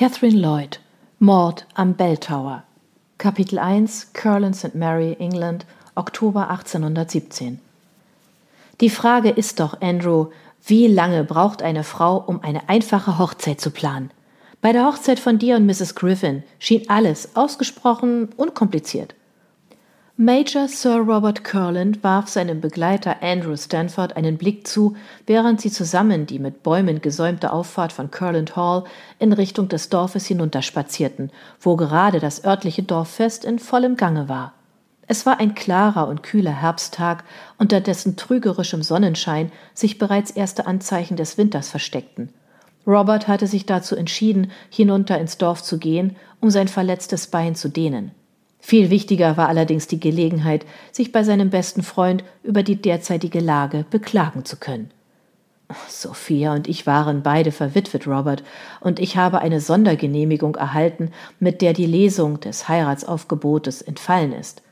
[0.00, 0.80] Catherine Lloyd
[1.18, 2.62] Mord am Bell Tower
[3.18, 4.74] Kapitel 1 Curlin St.
[4.74, 7.60] Mary, England, Oktober 1817
[8.80, 10.28] Die Frage ist doch, Andrew,
[10.64, 14.10] wie lange braucht eine Frau, um eine einfache Hochzeit zu planen?
[14.62, 15.94] Bei der Hochzeit von dir und Mrs.
[15.94, 19.14] Griffin schien alles ausgesprochen unkompliziert.
[20.22, 24.94] Major Sir Robert Curland warf seinem Begleiter Andrew Stanford einen Blick zu,
[25.26, 28.84] während sie zusammen die mit Bäumen gesäumte Auffahrt von Curland Hall
[29.18, 34.52] in Richtung des Dorfes hinunterspazierten, wo gerade das örtliche Dorffest in vollem Gange war.
[35.06, 37.24] Es war ein klarer und kühler Herbsttag,
[37.56, 42.28] unter dessen trügerischem Sonnenschein sich bereits erste Anzeichen des Winters versteckten.
[42.86, 47.70] Robert hatte sich dazu entschieden, hinunter ins Dorf zu gehen, um sein verletztes Bein zu
[47.70, 48.10] dehnen.
[48.60, 53.84] Viel wichtiger war allerdings die Gelegenheit, sich bei seinem besten Freund über die derzeitige Lage
[53.90, 54.90] beklagen zu können.
[55.88, 58.42] Sophia und ich waren beide verwitwet, Robert,
[58.80, 64.62] und ich habe eine Sondergenehmigung erhalten, mit der die Lesung des Heiratsaufgebotes entfallen ist.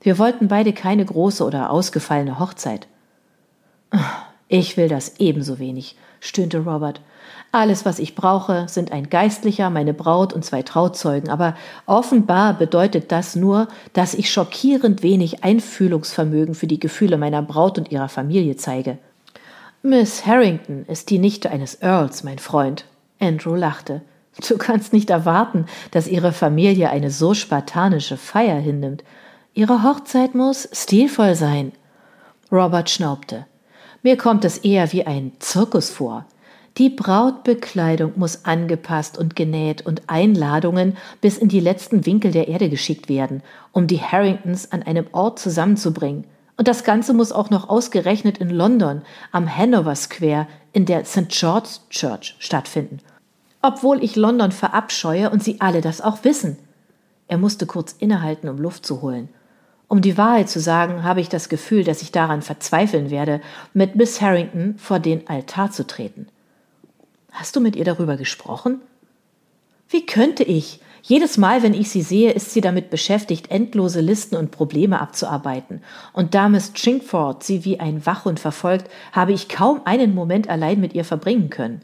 [0.00, 2.86] Wir wollten beide keine große oder ausgefallene Hochzeit.
[4.48, 7.00] Ich will das ebenso wenig, stöhnte Robert.
[7.50, 13.10] Alles, was ich brauche, sind ein Geistlicher, meine Braut und zwei Trauzeugen, aber offenbar bedeutet
[13.10, 18.56] das nur, dass ich schockierend wenig Einfühlungsvermögen für die Gefühle meiner Braut und ihrer Familie
[18.56, 18.98] zeige.
[19.82, 22.84] Miss Harrington ist die Nichte eines Earls, mein Freund.
[23.20, 24.02] Andrew lachte.
[24.48, 29.02] Du kannst nicht erwarten, dass ihre Familie eine so spartanische Feier hinnimmt.
[29.54, 31.72] Ihre Hochzeit muss stilvoll sein.
[32.52, 33.46] Robert schnaubte.
[34.02, 36.24] Mir kommt es eher wie ein Zirkus vor.
[36.78, 42.68] Die Brautbekleidung muss angepasst und genäht und Einladungen bis in die letzten Winkel der Erde
[42.68, 46.24] geschickt werden, um die Harringtons an einem Ort zusammenzubringen.
[46.56, 51.28] Und das Ganze muss auch noch ausgerechnet in London am Hanover Square in der St.
[51.30, 53.00] George's Church stattfinden.
[53.60, 56.58] Obwohl ich London verabscheue und sie alle das auch wissen.
[57.26, 59.30] Er musste kurz innehalten, um Luft zu holen.
[59.88, 63.40] Um die Wahrheit zu sagen, habe ich das Gefühl, dass ich daran verzweifeln werde,
[63.74, 66.28] mit Miss Harrington vor den Altar zu treten.
[67.32, 68.80] Hast du mit ihr darüber gesprochen?
[69.88, 70.80] Wie könnte ich?
[71.02, 75.82] Jedes Mal, wenn ich sie sehe, ist sie damit beschäftigt, endlose Listen und Probleme abzuarbeiten.
[76.12, 80.80] Und da Miss Chingford sie wie ein Wachhund verfolgt, habe ich kaum einen Moment allein
[80.80, 81.80] mit ihr verbringen können.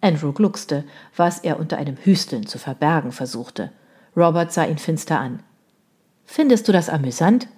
[0.00, 0.84] Andrew gluckste,
[1.16, 3.72] was er unter einem Hüsteln zu verbergen versuchte.
[4.16, 5.42] Robert sah ihn finster an.
[6.24, 7.48] Findest du das amüsant?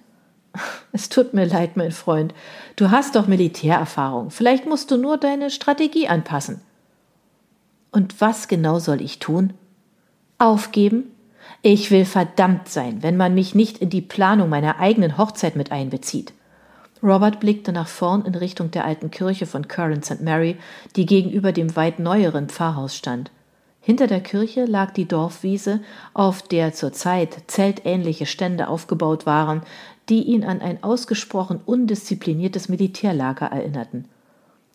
[0.93, 2.33] Es tut mir leid, mein Freund.
[2.75, 4.29] Du hast doch Militärerfahrung.
[4.29, 6.59] Vielleicht musst du nur deine Strategie anpassen.
[7.91, 9.53] Und was genau soll ich tun?
[10.37, 11.11] Aufgeben?
[11.61, 15.71] Ich will verdammt sein, wenn man mich nicht in die Planung meiner eigenen Hochzeit mit
[15.71, 16.33] einbezieht.
[17.03, 20.21] Robert blickte nach vorn in Richtung der alten Kirche von Curran St.
[20.21, 20.57] Mary,
[20.95, 23.31] die gegenüber dem weit neueren Pfarrhaus stand.
[23.81, 25.81] Hinter der Kirche lag die Dorfwiese,
[26.13, 29.63] auf der zurzeit zeltähnliche Stände aufgebaut waren,
[30.07, 34.05] die ihn an ein ausgesprochen undiszipliniertes Militärlager erinnerten.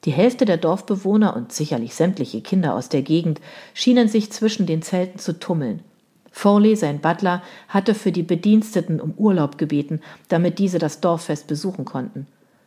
[0.05, 3.41] Die Hälfte der Dorfbewohner und sicherlich sämtliche Kinder aus der Gegend
[3.75, 5.83] schienen sich zwischen den Zelten zu tummeln.
[6.31, 11.87] Foley, sein Butler, hatte für die Bediensteten um Urlaub gebeten, damit diese das Dorffest besuchen
[11.87, 12.27] konnten.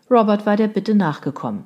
[0.10, 1.66] Robert war der Bitte nachgekommen.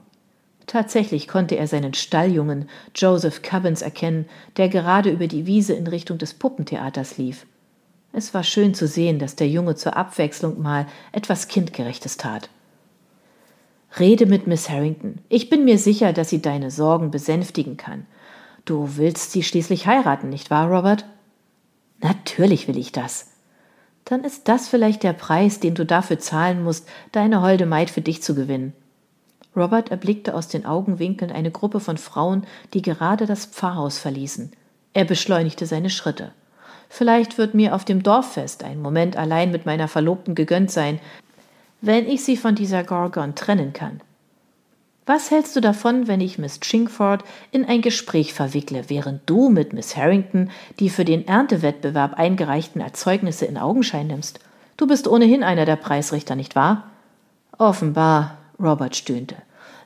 [0.68, 4.25] Tatsächlich konnte er seinen Stalljungen Joseph Cubbins erkennen,
[4.57, 7.45] der gerade über die Wiese in Richtung des Puppentheaters lief.
[8.12, 12.50] Es war schön zu sehen, dass der Junge zur Abwechslung mal etwas Kindgerechtes tat.
[13.99, 15.19] Rede mit Miss Harrington.
[15.29, 18.07] Ich bin mir sicher, dass sie deine Sorgen besänftigen kann.
[18.65, 21.05] Du willst sie schließlich heiraten, nicht wahr, Robert?
[22.01, 23.27] Natürlich will ich das.
[24.05, 28.01] Dann ist das vielleicht der Preis, den du dafür zahlen musst, deine holde Maid für
[28.01, 28.73] dich zu gewinnen.
[29.55, 34.51] Robert erblickte aus den Augenwinkeln eine Gruppe von Frauen, die gerade das Pfarrhaus verließen.
[34.93, 36.31] Er beschleunigte seine Schritte.
[36.89, 40.99] Vielleicht wird mir auf dem Dorffest ein Moment allein mit meiner Verlobten gegönnt sein,
[41.85, 43.99] wenn ich sie von dieser Gorgon trennen kann.
[45.05, 49.73] Was hältst du davon, wenn ich Miss Chingford in ein Gespräch verwickle, während du mit
[49.73, 50.49] Miss Harrington
[50.79, 54.39] die für den Erntewettbewerb eingereichten Erzeugnisse in Augenschein nimmst?
[54.77, 56.89] Du bist ohnehin einer der Preisrichter, nicht wahr?
[57.57, 59.35] Offenbar, Robert stöhnte.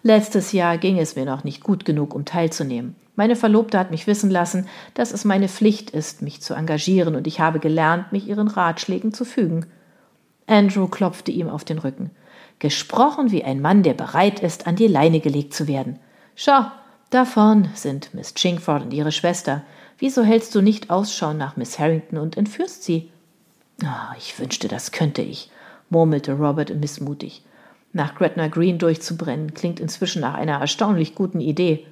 [0.04, 2.96] Letztes Jahr ging es mir noch nicht gut genug, um teilzunehmen.
[3.16, 7.26] Meine Verlobte hat mich wissen lassen, dass es meine Pflicht ist, mich zu engagieren, und
[7.26, 9.66] ich habe gelernt, mich ihren Ratschlägen zu fügen.
[10.48, 12.12] Andrew klopfte ihm auf den Rücken.
[12.60, 16.00] Gesprochen wie ein Mann, der bereit ist, an die Leine gelegt zu werden.
[16.36, 16.66] Schau,
[17.10, 19.64] da vorn sind Miss Chingford und ihre Schwester.
[20.00, 23.12] Wieso hältst du nicht Ausschau nach Miss Harrington und entführst sie?
[23.84, 25.52] Oh, ich wünschte, das könnte ich,
[25.90, 27.44] murmelte Robert missmutig.
[27.94, 31.86] Nach Gretna Green durchzubrennen klingt inzwischen nach einer erstaunlich guten Idee.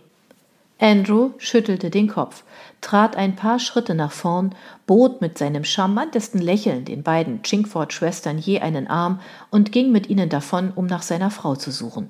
[0.80, 2.44] Andrew schüttelte den Kopf,
[2.82, 4.54] trat ein paar Schritte nach vorn,
[4.86, 10.28] bot mit seinem charmantesten Lächeln den beiden Chinkford-Schwestern je einen Arm und ging mit ihnen
[10.28, 12.10] davon, um nach seiner Frau zu suchen.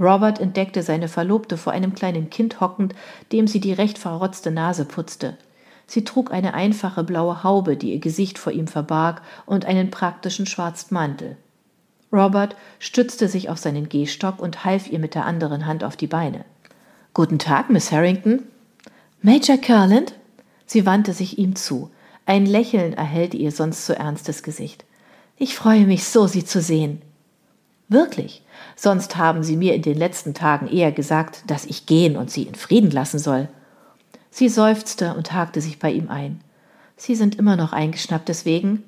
[0.00, 2.94] Robert entdeckte seine Verlobte vor einem kleinen Kind hockend,
[3.32, 5.36] dem sie die recht verrotzte Nase putzte.
[5.86, 10.46] Sie trug eine einfache blaue Haube, die ihr Gesicht vor ihm verbarg, und einen praktischen
[10.46, 11.36] schwarzen Mantel.
[12.12, 16.06] Robert stützte sich auf seinen Gehstock und half ihr mit der anderen Hand auf die
[16.06, 16.44] Beine.
[17.14, 18.44] Guten Tag, Miss Harrington.
[19.22, 20.14] Major Curland?
[20.66, 21.90] Sie wandte sich ihm zu.
[22.26, 24.84] Ein Lächeln erhellte ihr sonst so ernstes Gesicht.
[25.36, 27.02] Ich freue mich so, Sie zu sehen.
[27.88, 28.42] Wirklich,
[28.76, 32.42] sonst haben Sie mir in den letzten Tagen eher gesagt, dass ich gehen und Sie
[32.42, 33.48] in Frieden lassen soll.
[34.30, 36.40] Sie seufzte und hakte sich bei ihm ein.
[36.96, 38.84] Sie sind immer noch eingeschnappt deswegen?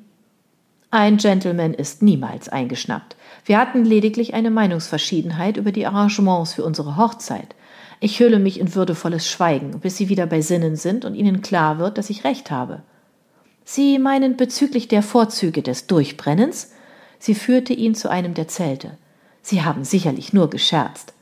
[0.90, 3.17] Ein Gentleman ist niemals eingeschnappt.
[3.44, 7.54] Wir hatten lediglich eine Meinungsverschiedenheit über die Arrangements für unsere Hochzeit.
[8.00, 11.78] Ich hülle mich in würdevolles Schweigen, bis Sie wieder bei Sinnen sind und Ihnen klar
[11.78, 12.82] wird, dass ich recht habe.
[13.64, 16.72] Sie meinen bezüglich der Vorzüge des Durchbrennens?
[17.19, 18.96] Sie führte ihn zu einem der Zelte.
[19.43, 21.12] Sie haben sicherlich nur gescherzt.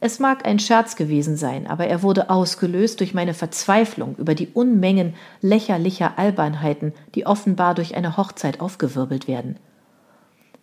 [0.00, 4.48] Es mag ein Scherz gewesen sein, aber er wurde ausgelöst durch meine Verzweiflung über die
[4.48, 9.56] Unmengen lächerlicher Albernheiten, die offenbar durch eine Hochzeit aufgewirbelt werden.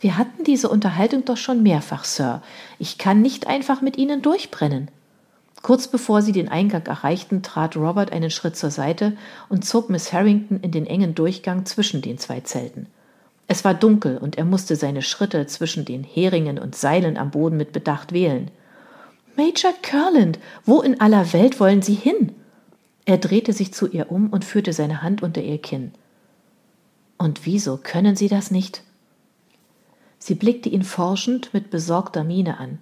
[0.02, 2.42] Wir hatten diese Unterhaltung doch schon mehrfach, Sir.
[2.80, 4.90] Ich kann nicht einfach mit Ihnen durchbrennen.
[5.62, 9.16] Kurz bevor sie den Eingang erreichten, trat Robert einen Schritt zur Seite
[9.48, 12.88] und zog Miss Harrington in den engen Durchgang zwischen den zwei Zelten.
[13.48, 17.58] Es war dunkel und er musste seine Schritte zwischen den Heringen und Seilen am Boden
[17.58, 18.50] mit Bedacht wählen.
[19.38, 22.34] Major Curland, wo in aller Welt wollen Sie hin?
[23.06, 25.92] Er drehte sich zu ihr um und führte seine Hand unter ihr Kinn.
[27.18, 28.84] Und wieso können Sie das nicht?
[30.22, 32.80] Sie blickte ihn forschend mit besorgter Miene an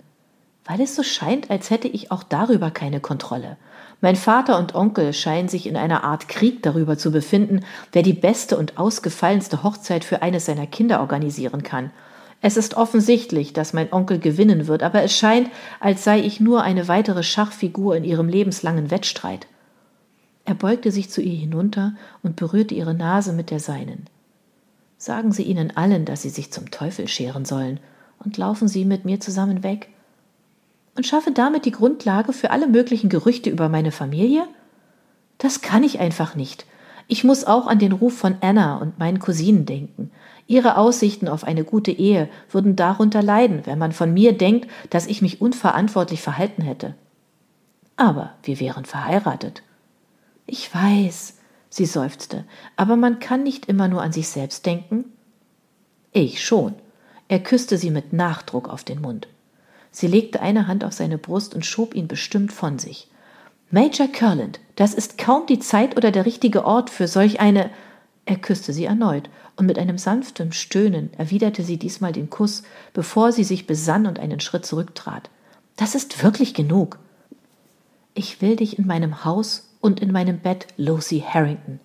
[0.69, 3.57] weil es so scheint, als hätte ich auch darüber keine Kontrolle.
[4.01, 8.13] Mein Vater und Onkel scheinen sich in einer Art Krieg darüber zu befinden, wer die
[8.13, 11.89] beste und ausgefallenste Hochzeit für eines seiner Kinder organisieren kann.
[12.41, 15.49] Es ist offensichtlich, dass mein Onkel gewinnen wird, aber es scheint,
[15.79, 19.47] als sei ich nur eine weitere Schachfigur in ihrem lebenslangen Wettstreit.
[20.45, 24.05] Er beugte sich zu ihr hinunter und berührte ihre Nase mit der seinen.
[25.01, 27.79] Sagen Sie ihnen allen, dass sie sich zum Teufel scheren sollen,
[28.23, 29.87] und laufen Sie mit mir zusammen weg
[30.95, 34.45] und schaffe damit die Grundlage für alle möglichen Gerüchte über meine Familie?
[35.37, 36.65] Das kann ich einfach nicht.
[37.07, 40.11] Ich muss auch an den Ruf von Anna und meinen Cousinen denken.
[40.47, 45.07] Ihre Aussichten auf eine gute Ehe würden darunter leiden, wenn man von mir denkt, dass
[45.07, 46.95] ich mich unverantwortlich verhalten hätte.
[47.95, 49.63] Aber wir wären verheiratet.
[50.45, 51.38] Ich weiß,
[51.69, 52.45] sie seufzte,
[52.75, 55.05] aber man kann nicht immer nur an sich selbst denken.
[56.11, 56.73] Ich schon.
[57.27, 59.27] Er küsste sie mit Nachdruck auf den Mund.
[59.91, 63.07] Sie legte eine Hand auf seine Brust und schob ihn bestimmt von sich.
[63.71, 67.69] Major Curland, das ist kaum die Zeit oder der richtige Ort für solch eine.
[68.25, 72.63] Er küsste sie erneut, und mit einem sanften Stöhnen erwiderte sie diesmal den Kuss,
[72.93, 75.29] bevor sie sich besann und einen Schritt zurücktrat.
[75.75, 76.97] Das ist wirklich genug.
[78.13, 81.79] Ich will dich in meinem Haus und in meinem Bett, Lucy Harrington.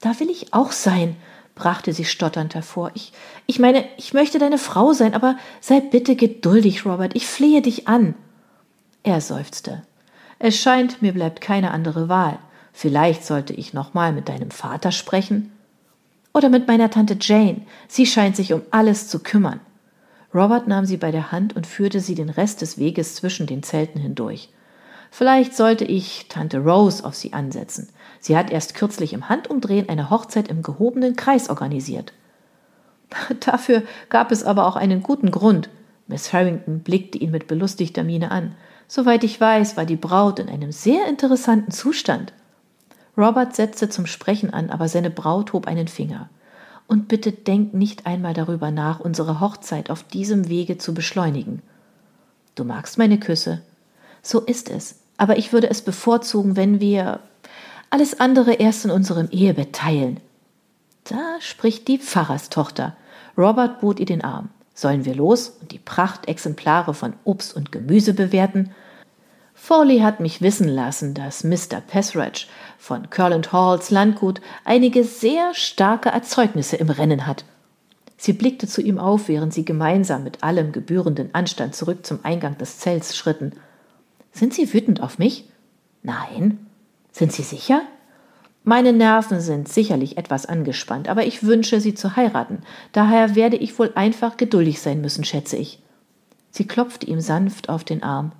[0.00, 1.16] Da will ich auch sein,
[1.54, 2.90] brachte sie stotternd hervor.
[2.94, 3.12] Ich,
[3.46, 7.88] ich meine, ich möchte deine Frau sein, aber sei bitte geduldig, Robert, ich flehe dich
[7.88, 8.14] an.
[9.02, 9.82] Er seufzte.
[10.38, 12.38] Es scheint, mir bleibt keine andere Wahl.
[12.72, 15.52] Vielleicht sollte ich nochmal mit deinem Vater sprechen.
[16.34, 17.62] Oder mit meiner Tante Jane.
[17.86, 19.60] Sie scheint sich um alles zu kümmern.
[20.34, 23.62] Robert nahm sie bei der Hand und führte sie den Rest des Weges zwischen den
[23.62, 24.48] Zelten hindurch.
[25.14, 27.90] Vielleicht sollte ich Tante Rose auf sie ansetzen.
[28.18, 32.14] Sie hat erst kürzlich im Handumdrehen eine Hochzeit im gehobenen Kreis organisiert.
[33.40, 35.68] Dafür gab es aber auch einen guten Grund.
[36.06, 38.54] Miss Harrington blickte ihn mit belustigter Miene an.
[38.88, 42.32] Soweit ich weiß, war die Braut in einem sehr interessanten Zustand.
[43.14, 46.30] Robert setzte zum Sprechen an, aber seine Braut hob einen Finger.
[46.86, 51.60] Und bitte denk nicht einmal darüber nach, unsere Hochzeit auf diesem Wege zu beschleunigen.
[52.54, 53.60] Du magst meine Küsse.
[54.22, 57.20] So ist es aber ich würde es bevorzugen, wenn wir
[57.90, 60.20] alles andere erst in unserem Ehebett teilen.
[61.04, 62.96] Da spricht die Pfarrerstochter.
[63.36, 64.50] Robert bot ihr den Arm.
[64.74, 68.70] Sollen wir los und die Prachtexemplare von Obst und Gemüse bewerten?
[69.54, 71.80] Foley hat mich wissen lassen, dass Mr.
[71.86, 72.46] Pessridge
[72.78, 77.44] von Curland Halls Landgut einige sehr starke Erzeugnisse im Rennen hat.
[78.16, 82.56] Sie blickte zu ihm auf, während sie gemeinsam mit allem gebührenden Anstand zurück zum Eingang
[82.56, 83.52] des Zells schritten.
[84.32, 85.48] Sind Sie wütend auf mich?
[86.02, 86.66] Nein.
[87.12, 87.82] Sind Sie sicher?
[88.64, 92.60] Meine Nerven sind sicherlich etwas angespannt, aber ich wünsche, Sie zu heiraten.
[92.92, 95.82] Daher werde ich wohl einfach geduldig sein müssen, schätze ich.
[96.50, 98.32] Sie klopfte ihm sanft auf den Arm.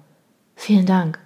[0.54, 1.18] Vielen Dank.